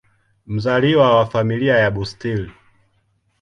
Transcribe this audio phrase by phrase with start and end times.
[0.47, 2.51] Mzaliwa wa Familia ya Bustill.